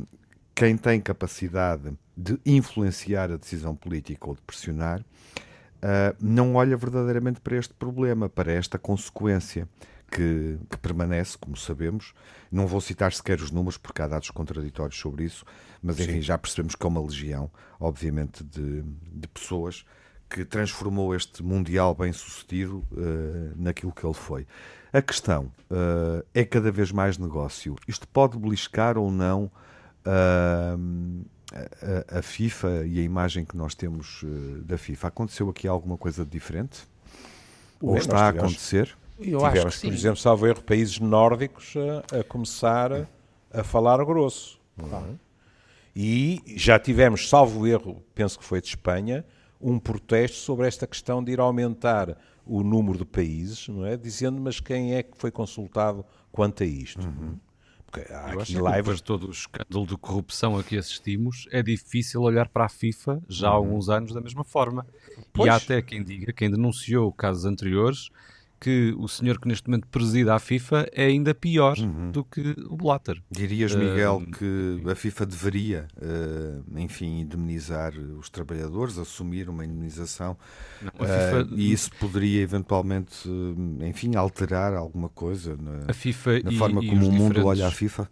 [0.55, 7.41] quem tem capacidade de influenciar a decisão política ou de pressionar, uh, não olha verdadeiramente
[7.41, 9.69] para este problema, para esta consequência
[10.11, 12.13] que, que, permanece, como sabemos.
[12.51, 15.45] Não vou citar sequer os números, porque há dados contraditórios sobre isso,
[15.83, 16.23] mas enfim, Sim.
[16.23, 19.85] já percebemos que é uma legião, obviamente, de, de pessoas
[20.29, 24.47] que transformou este Mundial bem sucedido uh, naquilo que ele foi.
[24.93, 27.77] A questão uh, é cada vez mais negócio.
[27.87, 29.51] Isto pode beliscar ou não
[30.05, 31.25] uh,
[32.13, 34.25] a, a, FIFA e a imagem que nós temos
[34.65, 35.09] da FIFA.
[35.09, 36.87] Aconteceu aqui alguma coisa diferente?
[37.81, 38.97] Ou está a acontecer?
[39.19, 41.75] Eu Tivemos, por exemplo, salvo erro, países nórdicos
[42.13, 43.07] a, a começar a,
[43.53, 44.61] a, falar grosso.
[44.81, 45.19] Uhum.
[45.95, 49.25] E já tivemos, salvo erro, penso que foi de Espanha,
[49.61, 52.17] um protesto sobre esta questão de ir aumentar
[52.47, 53.97] o número de países, não é?
[53.97, 57.07] Dizendo, mas quem é que foi consultado quanto a isto?
[57.07, 57.39] Uhum.
[57.91, 58.79] Porque há Eu aqui live...
[58.79, 62.69] depois de todo o escândalo de corrupção a que assistimos, é difícil olhar para a
[62.69, 63.57] FIFA já há uhum.
[63.57, 64.87] alguns anos da mesma forma.
[65.33, 65.47] Pois.
[65.47, 68.11] E há até quem diga, quem denunciou casos anteriores,
[68.61, 72.11] que o senhor que neste momento presida a FIFA é ainda pior uhum.
[72.11, 73.23] do que o Blatter.
[73.31, 80.37] Dirias, Miguel, uh, que a FIFA deveria, uh, enfim, indemnizar os trabalhadores, assumir uma indemnização
[80.83, 81.45] não, FIFA...
[81.45, 83.29] uh, e isso poderia eventualmente,
[83.81, 87.71] enfim, alterar alguma coisa na, FIFA na forma e, como e o mundo olha a
[87.71, 88.09] FIFA?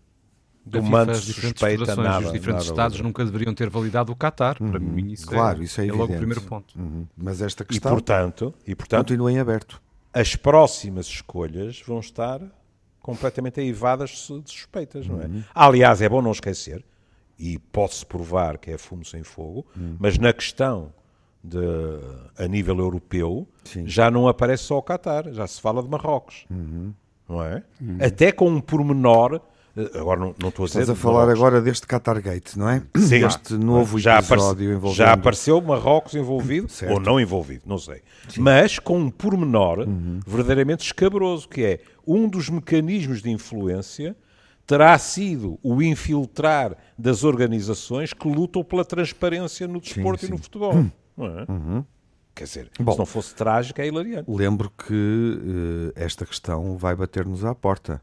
[0.66, 2.26] do mando suspeita nada.
[2.26, 4.56] Os diferentes nada Estados nunca deveriam ter validado o Qatar.
[4.60, 4.70] Uhum.
[4.70, 6.76] Para mim, isso claro, é, isso é, é logo o primeiro ponto.
[6.76, 7.06] Uhum.
[7.16, 9.80] Mas esta questão e, portanto, e, portanto, continua em aberto.
[10.16, 12.40] As próximas escolhas vão estar
[13.02, 15.26] completamente aivadas de suspeitas, não é?
[15.26, 15.42] Uhum.
[15.54, 16.82] Aliás, é bom não esquecer,
[17.38, 19.96] e pode-se provar que é fumo sem fogo, uhum.
[20.00, 20.90] mas na questão
[21.44, 21.58] de,
[22.38, 23.86] a nível europeu, Sim.
[23.86, 26.46] já não aparece só o Qatar, já se fala de Marrocos.
[26.50, 26.94] Uhum.
[27.28, 27.62] Não é?
[27.78, 27.98] Uhum.
[28.00, 29.42] Até com um pormenor
[29.94, 30.80] agora não, não estou a dizer.
[30.80, 32.82] Estás a falar agora deste Qatargate, não é?
[32.96, 33.26] Sim.
[33.26, 34.96] Este novo já episódio envolvendo...
[34.96, 36.94] Já apareceu Marrocos envolvido, certo.
[36.94, 38.02] ou não envolvido, não sei.
[38.28, 38.40] Sim.
[38.40, 40.20] Mas com um pormenor uhum.
[40.26, 44.16] verdadeiramente escabroso, que é um dos mecanismos de influência
[44.66, 50.32] terá sido o infiltrar das organizações que lutam pela transparência no desporto sim, sim.
[50.32, 50.74] e no futebol.
[50.74, 50.90] Uhum.
[51.16, 51.46] Não é?
[51.48, 51.84] Uhum.
[52.34, 54.30] Quer dizer, Bom, se não fosse trágico, é hilariante.
[54.30, 58.02] Lembro que uh, esta questão vai bater-nos à porta.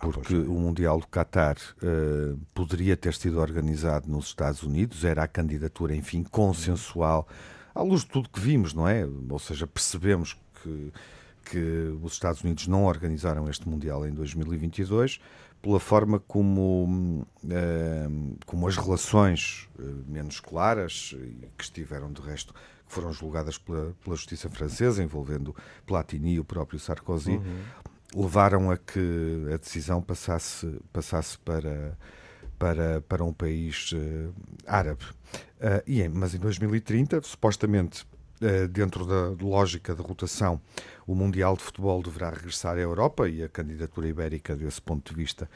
[0.00, 5.22] Porque ah, o Mundial do Qatar uh, poderia ter sido organizado nos Estados Unidos, era
[5.22, 7.26] a candidatura, enfim, consensual,
[7.74, 9.06] à luz de tudo que vimos, não é?
[9.28, 10.92] Ou seja, percebemos que,
[11.50, 15.20] que os Estados Unidos não organizaram este Mundial em 2022
[15.60, 21.16] pela forma como, uh, como as relações uh, menos claras,
[21.56, 26.44] que estiveram de resto, que foram julgadas pela, pela justiça francesa, envolvendo Platini e o
[26.44, 27.62] próprio Sarkozy, uhum
[28.18, 31.96] levaram a que a decisão passasse, passasse para,
[32.58, 34.34] para, para um país uh,
[34.66, 35.04] árabe.
[35.60, 38.04] Uh, e mas em 2030, supostamente,
[38.42, 40.60] uh, dentro da lógica de rotação,
[41.08, 45.16] o Mundial de Futebol deverá regressar à Europa e a candidatura ibérica, desse ponto de
[45.16, 45.48] vista,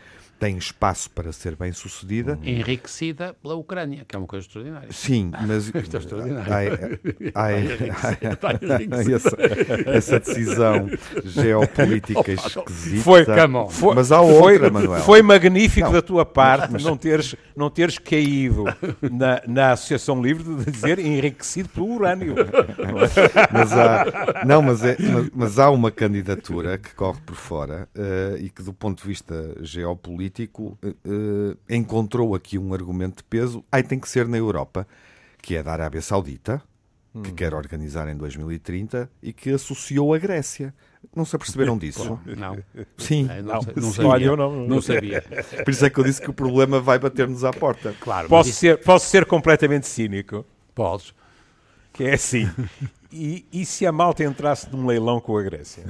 [0.42, 2.32] tem espaço para ser bem sucedida.
[2.32, 2.48] Uhum.
[2.48, 4.88] Enriquecida pela Ucrânia, que é uma coisa extraordinária.
[4.90, 5.68] Sim, mas.
[5.68, 6.98] Isto é extraordinário.
[7.32, 7.52] Há, há, há,
[9.94, 10.90] essa, decisão
[11.24, 13.04] geopolítica esquisita.
[13.04, 13.24] Foi,
[13.70, 15.02] foi, mas há outra, foi, Manuel.
[15.02, 18.64] Foi magnífico não, da tua parte mas, não, teres, não teres caído
[19.00, 22.34] na, na Associação Livre de dizer enriquecido pelo urânio.
[23.52, 24.96] mas há, não, mas, é,
[25.32, 29.08] mas, mas, há uma candidatura que corre por fora uh, e que, do ponto de
[29.08, 33.64] vista geopolítico, político uh, encontrou aqui um argumento de peso.
[33.70, 34.86] Aí tem que ser na Europa,
[35.40, 36.62] que é da Arábia Saudita,
[37.22, 37.34] que hum.
[37.34, 40.74] quer organizar em 2030 e que associou a Grécia.
[41.14, 42.18] Não se aperceberam disso?
[42.24, 42.56] Não.
[42.96, 43.24] Sim.
[43.44, 44.36] não, não, sabia.
[44.36, 45.22] não, não sabia.
[45.64, 47.94] Por isso é que eu disse que o problema vai bater-nos à porta.
[48.00, 48.28] Claro.
[48.28, 48.60] Posso, isso...
[48.60, 50.46] ser, posso ser completamente cínico?
[50.74, 51.12] Podes.
[51.92, 52.48] Que é assim.
[53.12, 55.84] E, e se a malta entrasse num leilão com a Grécia?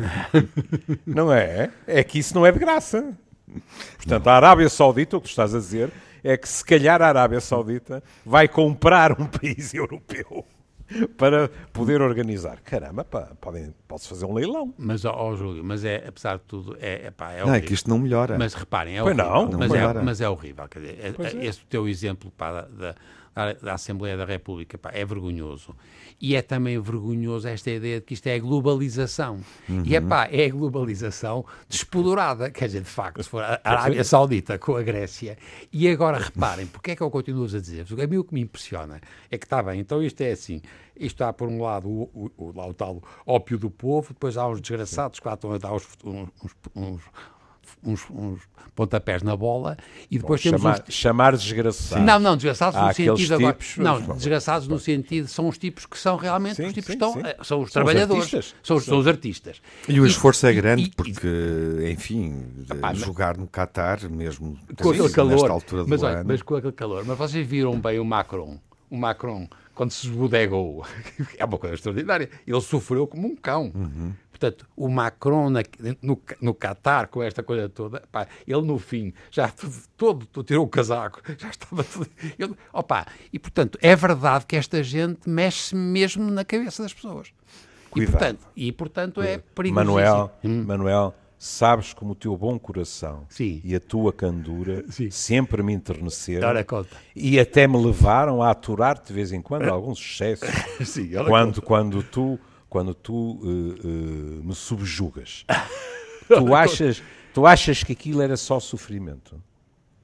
[1.07, 1.71] não é?
[1.87, 3.17] É que isso não é de graça.
[3.97, 5.93] Portanto, a Arábia Saudita, o que tu estás a dizer,
[6.25, 10.45] é que se calhar a Arábia Saudita vai comprar um país europeu
[11.17, 12.61] para poder organizar.
[12.61, 14.75] Caramba, pá, podem, pode-se fazer um leilão.
[14.77, 17.61] Mas, ó oh, Júlio, mas é, apesar de tudo, é, é, pá, é Não, é
[17.61, 18.37] que isto não melhora.
[18.39, 19.35] Mas reparem, é pois horrível.
[19.35, 20.01] Não, não mas, melhora.
[20.01, 20.69] é, mas é horrível.
[20.69, 21.47] Quer dizer, é, é.
[21.47, 22.95] Esse teu exemplo pá, da,
[23.35, 25.75] da Assembleia da República pá, é vergonhoso.
[26.21, 29.41] E é também vergonhoso esta ideia de que isto é globalização.
[29.69, 29.83] Uhum.
[29.85, 32.51] E é pá, é a globalização despodurada.
[32.51, 35.37] Quer dizer, de facto, se for a Arábia Saudita com a Grécia.
[35.73, 37.87] E agora reparem, porque é que eu continuo a dizer?
[37.91, 40.61] A mim o que me impressiona é que está bem, então isto é assim.
[40.95, 44.47] Isto há, por um lado, o, o, o, o tal ópio do povo, depois há
[44.47, 46.29] os desgraçados que lá estão a dar uns, uns,
[46.77, 47.03] uns
[47.85, 48.41] uns, uns
[48.75, 49.77] pontapés na bola
[50.11, 50.95] e depois Bom, temos chamar, uns...
[50.95, 52.07] chamar desgraçados.
[52.07, 53.59] Não, não, desgraçados Há no sentido agora.
[53.79, 57.05] Não, desgraçados no sentido são os tipos que são realmente sim, os tipos sim, que
[57.05, 57.45] estão, sim.
[57.45, 59.61] São os são trabalhadores, os são, os, são os artistas.
[59.89, 61.29] E o esforço e, é grande e, porque,
[61.91, 62.45] enfim,
[62.83, 66.73] ah, jogar no Qatar mesmo com aquele calor, altura do mas, olha, mas com aquele
[66.73, 67.05] calor.
[67.05, 68.59] Mas vocês viram bem o Macron,
[68.91, 70.85] o Macron quando se esbodegou,
[71.39, 72.29] é uma coisa extraordinária.
[72.47, 73.73] Ele sofreu como um cão.
[73.75, 74.13] Uhum.
[74.43, 75.63] Portanto, o Macron na,
[76.03, 79.53] no, no Qatar, com esta coisa toda, pá, ele no fim já
[79.97, 82.11] todo, tirou o casaco, já estava tudo.
[82.37, 87.33] Ele, opa, e portanto, é verdade que esta gente mexe mesmo na cabeça das pessoas.
[87.89, 88.11] Cuidado.
[88.11, 89.87] E portanto, e, portanto é perigoso.
[89.87, 90.65] Manuel, hum.
[90.65, 93.61] Manuel, sabes como o teu bom coração Sim.
[93.63, 95.09] e a tua candura Sim.
[95.09, 96.49] sempre me enterneceram
[97.15, 100.49] e até me levaram a aturar-te de vez em quando alguns excessos.
[100.85, 102.41] Sim, quando, quando tu
[102.73, 105.45] quando tu uh, uh, me subjugas.
[106.27, 107.03] tu, achas,
[107.35, 109.39] tu achas que aquilo era só sofrimento?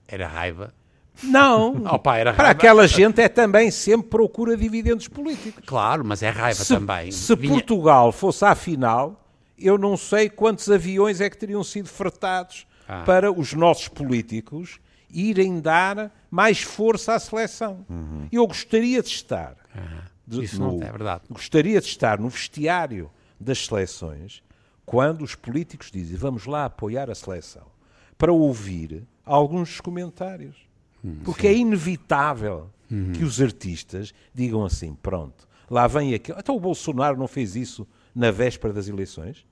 [0.07, 0.75] Era raiva.
[1.23, 1.77] Não,
[2.15, 2.35] era raiva.
[2.35, 5.65] para aquela gente é também sempre procura dividendos políticos.
[5.65, 7.11] Claro, mas é raiva se, também.
[7.11, 7.55] Se Vinha...
[7.55, 9.27] Portugal fosse à final,
[9.59, 13.03] eu não sei quantos aviões é que teriam sido fretados ah.
[13.07, 14.79] para os nossos políticos
[15.11, 17.87] irem dar mais força à seleção.
[17.89, 18.29] Uhum.
[18.31, 19.57] Eu gostaria de estar.
[20.29, 21.25] De, Isso no, não é verdade.
[21.31, 23.11] Gostaria de estar no vestiário
[23.41, 24.43] das seleções
[24.85, 27.67] quando os políticos dizem vamos lá apoiar a seleção
[28.19, 30.57] para ouvir alguns comentários.
[31.03, 31.55] Hum, Porque sim.
[31.55, 33.13] é inevitável uhum.
[33.13, 36.39] que os artistas digam assim: pronto, lá vem aquele.
[36.39, 39.47] Então o Bolsonaro não fez isso na véspera das eleições?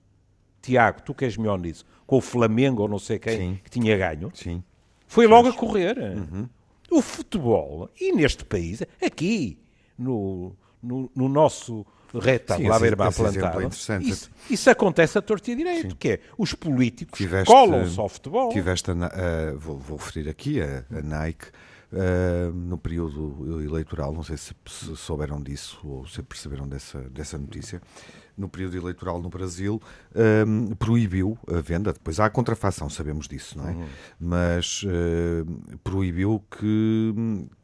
[0.60, 3.60] Tiago, tu que és melhor nisso, com o Flamengo ou não sei quem sim.
[3.64, 4.62] que tinha ganho, sim.
[5.06, 5.96] foi logo a correr.
[5.96, 6.48] Uhum.
[6.90, 9.58] O futebol, e neste país, aqui,
[9.98, 11.84] no, no, no nosso
[12.14, 13.66] retângulo à beira-mar plantado, é
[14.02, 15.96] isso, isso, acontece a torta e direito, Sim.
[15.98, 18.50] que é os políticos colam-se ao futebol.
[18.50, 21.46] Tiveste, a, vou, vou, referir aqui a, a Nike,
[21.96, 27.38] Uh, no período eleitoral, não sei se, se, souberam disso ou se perceberam dessa, dessa
[27.38, 27.80] notícia,
[28.36, 29.80] no período eleitoral no Brasil,
[30.10, 33.72] uh, proibiu a venda, depois há a contrafação, sabemos disso, não é?
[33.72, 33.86] Uhum.
[34.20, 37.14] Mas uh, proibiu que,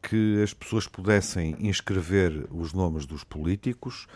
[0.01, 4.07] que as pessoas pudessem inscrever os nomes dos políticos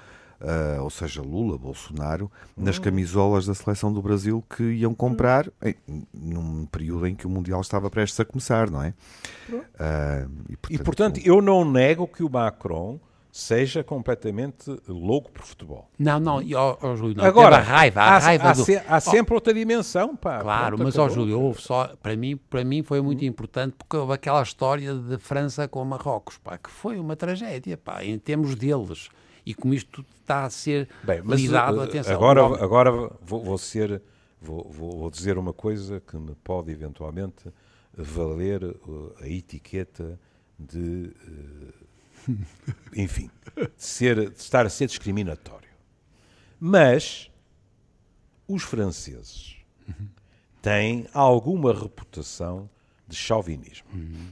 [0.41, 2.81] uh, ou seja, Lula, Bolsonaro, nas hum.
[2.81, 5.75] camisolas da seleção do Brasil que iam comprar em,
[6.13, 8.93] num período em que o Mundial estava prestes a começar, não é?
[9.49, 12.99] Uh, e, portanto, e, portanto, eu não nego que o Macron
[13.31, 15.87] seja completamente louco por futebol.
[15.99, 17.23] Não, não, oh, oh, Júlio, não.
[17.23, 18.65] Agora, a raiva, a há, raiva há, do...
[18.65, 20.39] se, há sempre oh, outra dimensão, pá.
[20.39, 23.27] Claro, Pronto, mas, ó oh, Júlio, houve só, para mim, para mim foi muito hum.
[23.27, 28.03] importante porque houve aquela história de França com Marrocos, pá, que foi uma tragédia, pá,
[28.03, 29.09] em termos deles
[29.47, 32.13] e como isto tudo está a ser Bem, mas, lidado, uh, atenção.
[32.13, 34.01] Agora, agora vou, vou ser,
[34.41, 37.45] vou, vou, dizer uma coisa que me pode eventualmente
[37.95, 40.19] valer uh, a etiqueta
[40.59, 41.13] de,
[42.27, 42.33] uh,
[42.93, 45.69] enfim, de, ser, de estar a ser discriminatório.
[46.59, 47.31] Mas
[48.49, 49.55] os franceses
[50.61, 52.69] têm alguma reputação
[53.07, 53.87] de chauvinismo.
[53.93, 54.27] Uhum.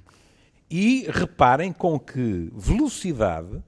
[0.69, 3.63] E reparem com que velocidade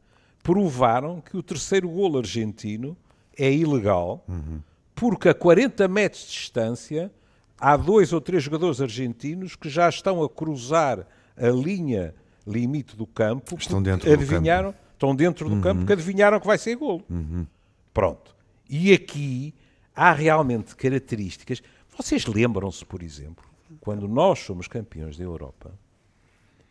[0.47, 2.95] provaram que o terceiro golo argentino
[3.38, 4.62] é ilegal, uhum.
[4.95, 7.12] porque a 40 metros de distância
[7.60, 11.05] há dois ou três jogadores argentinos que já estão a cruzar
[11.36, 12.15] a linha
[12.47, 13.57] limite do campo.
[13.60, 14.88] Estão dentro adivinharam, do campo.
[14.93, 15.62] Estão dentro do uhum.
[15.62, 17.03] campo porque adivinharam que vai ser golo.
[17.10, 17.45] Uhum.
[17.93, 18.33] Pronto.
[18.69, 19.53] E aqui
[19.93, 21.62] há realmente características.
[21.97, 23.43] Vocês lembram-se, por exemplo,
[23.81, 25.77] quando nós somos campeões da Europa,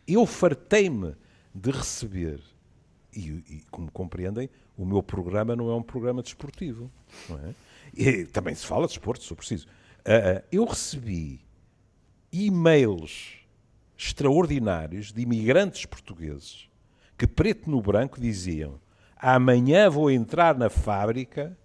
[0.07, 1.13] eu fartei-me
[1.53, 2.39] de receber
[3.17, 6.91] e, e, como compreendem, o meu programa não é um programa desportivo.
[7.31, 7.53] É?
[7.95, 9.67] E, também se fala de desporto, se preciso.
[9.99, 11.41] Uh, eu recebi
[12.31, 13.39] e-mails
[13.97, 16.69] extraordinários de imigrantes portugueses
[17.17, 18.79] que, preto no branco, diziam:
[19.17, 21.57] Amanhã vou entrar na fábrica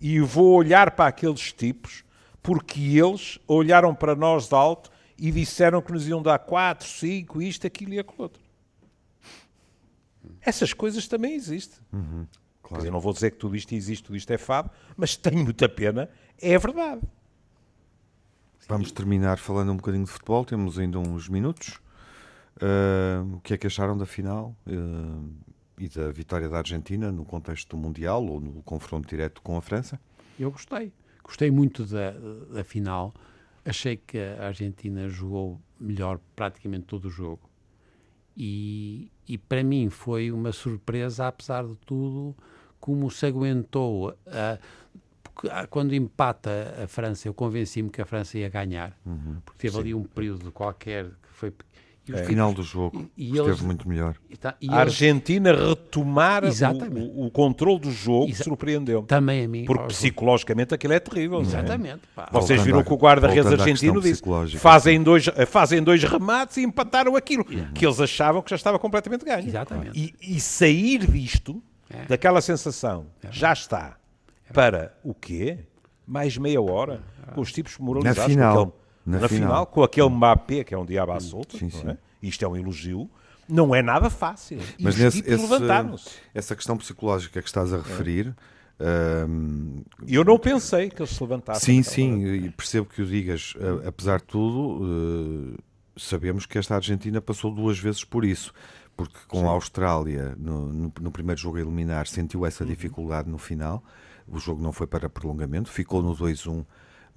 [0.00, 2.02] e vou olhar para aqueles tipos
[2.42, 7.42] porque eles olharam para nós de alto e disseram que nos iam dar 4, 5,
[7.42, 8.47] isto, aquilo e aquilo outro.
[10.48, 11.78] Essas coisas também existem.
[11.92, 12.26] Uhum,
[12.62, 12.68] claro.
[12.68, 15.44] Quer dizer, não vou dizer que tudo isto existe, tudo isto é fado, mas tenho
[15.44, 16.08] muita pena,
[16.40, 17.02] é verdade.
[18.66, 21.78] Vamos terminar falando um bocadinho de futebol, temos ainda uns minutos.
[22.56, 25.30] Uh, o que é que acharam da final uh,
[25.78, 29.60] e da vitória da Argentina no contexto do Mundial ou no confronto direto com a
[29.60, 30.00] França?
[30.40, 30.94] Eu gostei.
[31.22, 32.12] Gostei muito da,
[32.54, 33.12] da final.
[33.66, 37.47] Achei que a Argentina jogou melhor praticamente todo o jogo.
[38.40, 42.36] E, e para mim foi uma surpresa, apesar de tudo,
[42.78, 44.10] como se aguentou.
[44.10, 49.74] Uh, quando empata a França, eu convenci-me que a França ia ganhar, uhum, porque teve
[49.74, 49.80] sim.
[49.80, 51.52] ali um período qualquer que foi
[52.16, 52.24] é.
[52.24, 54.14] final do jogo e, e esteve eles, muito melhor.
[54.28, 59.02] E tá, e a Argentina retomar o, o, controle do jogo surpreendeu.
[59.02, 59.64] Também a mim.
[59.64, 61.40] Porque psicologicamente aquilo é terrível.
[61.40, 62.00] Exatamente.
[62.16, 62.22] É?
[62.32, 64.22] Vocês viram que o guarda-redes argentino disse
[64.58, 67.72] fazem dois, fazem dois remates e empataram aquilo uhum.
[67.72, 69.46] que eles achavam que já estava completamente ganho.
[69.46, 69.98] Exatamente.
[69.98, 72.06] E, e sair disto, é.
[72.06, 73.28] daquela sensação, é.
[73.30, 73.96] já está,
[74.48, 75.58] é para o quê?
[76.06, 77.02] Mais meia hora,
[77.34, 78.22] com os tipos moralizados.
[78.22, 78.74] Na final
[79.08, 79.48] na, na final.
[79.48, 79.66] final.
[79.66, 81.88] com aquele Mbappé, que é um diabo à solta, sim, sim.
[81.88, 81.96] É?
[82.22, 83.10] isto é um elogio,
[83.48, 84.58] não é nada fácil.
[84.78, 88.34] Mas nesse, esse, essa questão psicológica que estás a referir.
[88.78, 89.24] É.
[89.26, 91.82] Um, eu não pensei que eles se levantassem.
[91.82, 93.54] Sim, sim, e percebo que o digas.
[93.86, 95.56] Apesar de tudo, uh,
[95.96, 98.52] sabemos que esta Argentina passou duas vezes por isso.
[98.96, 99.46] Porque com sim.
[99.46, 102.70] a Austrália, no, no, no, primeiro jogo a eliminar, sentiu essa uhum.
[102.70, 103.82] dificuldade no final.
[104.26, 106.66] O jogo não foi para prolongamento, ficou no 2-1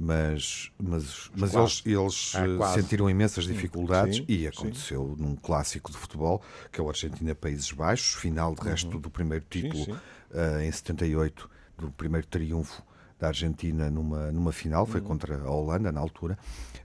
[0.04, 5.24] mas, mas, mas eles, eles é, sentiram imensas dificuldades sim, e aconteceu sim.
[5.24, 6.42] num clássico de futebol,
[6.72, 9.00] que é o Argentina-Países Baixos, final de resto uhum.
[9.00, 11.48] do primeiro título sim, uh, em 78,
[11.78, 12.84] do primeiro triunfo
[13.20, 15.08] da Argentina numa, numa final, foi uhum.
[15.08, 16.36] contra a Holanda na altura.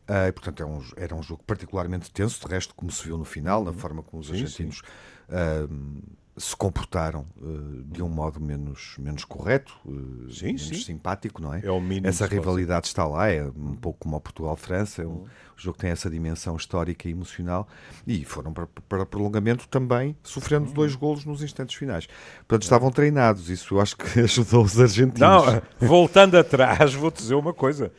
[0.03, 3.25] Uh, portanto, é um, era um jogo particularmente tenso, de resto, como se viu no
[3.25, 3.79] final, na uhum.
[3.79, 4.83] forma como os argentinos.
[5.31, 6.03] Uh,
[6.37, 10.75] se comportaram uh, de um modo menos, menos correto, uh, sim, menos sim.
[10.75, 11.61] simpático, não é?
[11.65, 15.25] é o mínimo essa rivalidade está lá, é um pouco como o Portugal-França, é um,
[15.25, 17.67] o jogo tem essa dimensão histórica e emocional,
[18.07, 22.07] e foram para, para prolongamento também, sofrendo dois golos nos instantes finais.
[22.39, 25.21] Portanto, estavam treinados, isso eu acho que ajudou os argentinos.
[25.21, 27.91] Não, voltando atrás, vou dizer uma coisa.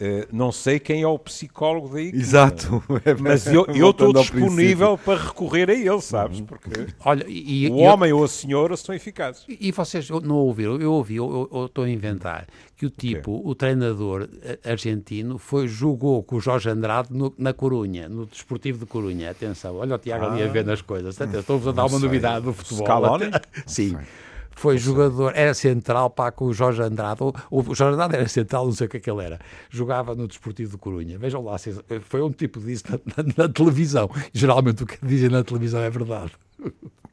[0.00, 2.10] Uh, não sei quem é o psicólogo daí.
[2.12, 2.82] Exato.
[3.04, 6.40] É mas eu estou disponível para recorrer a ele, sabes?
[6.40, 6.46] Uhum.
[6.46, 9.44] Porque Olha, e, o e homem eu, ou a senhora são eficazes.
[9.48, 10.80] E, e vocês não ouviram?
[10.80, 13.50] Eu ouvi, eu, estou a inventar, que o tipo, okay.
[13.50, 18.78] o treinador eh, argentino, foi, jogou com o Jorge Andrade no, na Corunha, no Desportivo
[18.78, 19.30] de Corunha.
[19.30, 21.18] Atenção, olha o Tiago ah, ali a ver nas coisas.
[21.20, 22.00] Estou-vos a dar uma sei.
[22.00, 22.84] novidade do futebol.
[22.84, 23.30] Scaloni?
[23.64, 23.96] Sim
[24.56, 27.22] foi jogador, era central pá, com o Jorge Andrade.
[27.22, 29.38] O, o Jorge Andrade era central, não sei o que é que ele era.
[29.70, 31.18] Jogava no Desportivo de Corunha.
[31.18, 31.56] Vejam lá,
[32.02, 34.10] foi um tipo disso na, na, na televisão.
[34.32, 36.32] Geralmente o que dizem na televisão é verdade.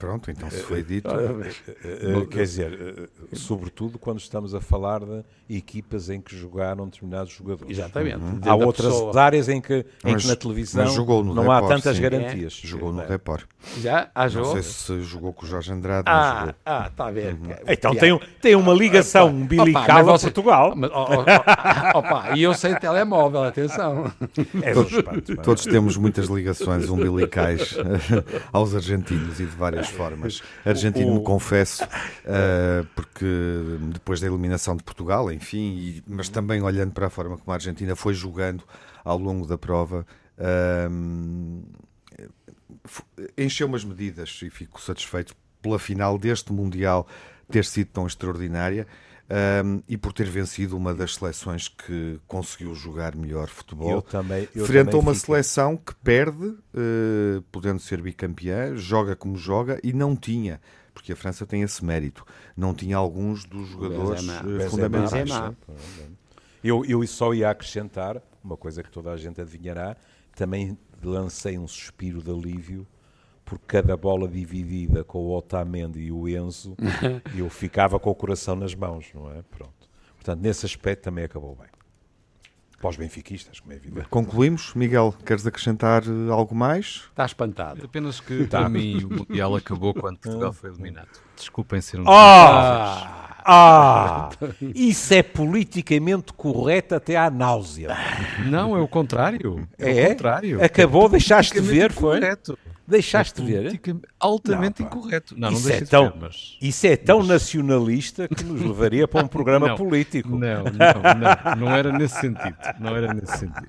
[0.02, 1.08] Pronto, então se foi dito.
[1.08, 7.32] Uh, quer dizer, uh, sobretudo quando estamos a falar de equipas em que jogaram determinados
[7.32, 7.78] jogadores.
[7.78, 8.18] Exatamente.
[8.18, 8.40] Uhum.
[8.44, 9.22] Há outras pessoa.
[9.22, 12.02] áreas em que, em mas, que na televisão não Report, há tantas sim.
[12.02, 12.62] garantias.
[12.64, 12.68] É.
[12.68, 13.46] Jogou no Report.
[13.78, 14.10] Já?
[14.16, 14.56] Ah, jogou?
[14.56, 16.06] Não sei se jogou com o Jorge Andrade.
[16.08, 16.56] Ah, jogou.
[16.66, 17.34] ah está a ver.
[17.34, 17.56] Uhum.
[17.68, 20.74] Então tem, tem uma ligação umbilical a Portugal.
[20.82, 24.12] Mas, oh, oh, opa, e eu sei telemóvel, atenção.
[24.64, 24.92] É todos,
[25.44, 27.78] todos temos muitas ligações umbilicais
[28.52, 30.42] aos argentinos e de várias formas.
[30.66, 31.22] Argentino, o...
[31.22, 33.26] confesso, uh, porque
[33.94, 37.56] depois da eliminação de Portugal, enfim, e, mas também olhando para a forma como a
[37.56, 38.64] Argentina foi jogando
[39.04, 40.06] ao longo da prova,
[40.38, 41.64] uh,
[43.38, 47.08] encheu as medidas e fico satisfeito pela final deste Mundial
[47.50, 48.88] ter sido tão extraordinária
[49.32, 53.90] um, e por ter vencido uma das seleções que conseguiu jogar melhor futebol.
[53.92, 59.16] Eu também, eu frente também a uma seleção que perde, uh, podendo ser bicampeã, joga
[59.16, 60.60] como joga e não tinha.
[60.94, 62.26] Porque a França tem esse mérito.
[62.56, 65.30] Não tinha alguns dos jogadores uh, fundamentais.
[66.62, 69.96] Eu, eu só ia acrescentar uma coisa que toda a gente adivinhará.
[70.36, 72.86] Também lancei um suspiro de alívio
[73.52, 76.74] por cada bola dividida com o Otamendi e o Enzo,
[77.36, 79.42] eu ficava com o coração nas mãos, não é?
[79.42, 79.90] Pronto.
[80.16, 81.68] Portanto, nesse aspecto também acabou bem.
[82.80, 84.08] Para os benfiquistas, como é evidente.
[84.08, 84.74] Concluímos.
[84.74, 87.10] Miguel, queres acrescentar eh, algo mais?
[87.10, 87.84] Está espantado.
[87.84, 88.60] Apenas que tá.
[88.60, 91.10] para mim o Mundial acabou quando Portugal foi eliminado.
[91.36, 92.06] Desculpem ser um...
[92.08, 93.28] Ah!
[93.44, 94.30] Ah,
[94.74, 97.98] isso é politicamente correto até à náusea.
[98.46, 99.68] Não, é o contrário.
[99.78, 100.06] É, é?
[100.06, 100.64] o contrário.
[100.64, 102.20] Acabou, deixaste de ver, foi?
[102.20, 102.58] Correto.
[102.92, 103.80] Deixaste de ver?
[104.20, 105.36] Altamente não, incorreto.
[105.38, 106.58] Não, isso não é tão, ver, mas...
[106.62, 107.28] Isso é tão mas...
[107.28, 110.30] nacionalista que nos levaria para um programa não, político.
[110.30, 112.58] Não, não, não, não era nesse sentido.
[112.80, 113.68] Não era nesse sentido.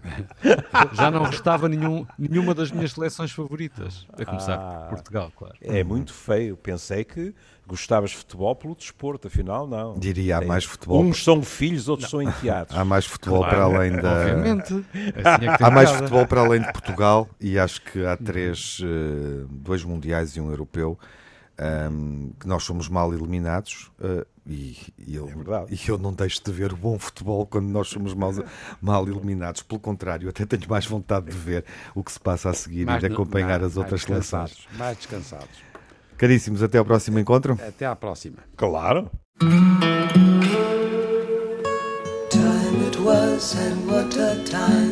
[0.93, 5.55] Já não restava nenhum, nenhuma das minhas seleções favoritas, a começar ah, por Portugal, claro.
[5.61, 6.57] É muito feio.
[6.57, 7.35] Pensei que
[7.67, 9.99] gostavas de futebol pelo desporto, afinal não.
[9.99, 11.01] Diria, há mais futebol.
[11.03, 12.21] Uns são filhos, outros não.
[12.21, 12.77] são enteados.
[12.77, 14.13] Há mais futebol claro, para além da.
[14.13, 14.75] Obviamente.
[14.75, 18.85] Assim é há mais futebol para além de Portugal e acho que há três, uh,
[19.51, 20.99] dois mundiais e um europeu.
[21.61, 26.13] Um, ehm, que nós somos mal eliminados uh, e, e, eu, é e eu não
[26.13, 28.33] deixo de ver o bom futebol quando nós somos mal,
[28.81, 29.63] mal eliminados.
[29.63, 33.03] Pelo contrário, até tenho mais vontade de ver o que se passa a seguir mais
[33.03, 34.67] e de acompanhar as outras seleções.
[34.77, 35.63] Mais descansados.
[36.17, 37.59] Caríssimos, até ao próximo encontro.
[37.67, 38.39] Até à próxima.
[38.57, 39.11] Claro.
[42.31, 44.92] Time it was and what a time